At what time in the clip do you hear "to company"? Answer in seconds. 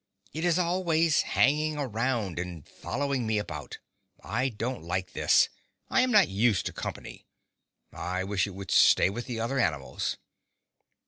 6.65-7.27